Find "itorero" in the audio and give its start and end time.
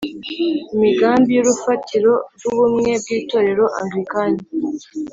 3.19-3.65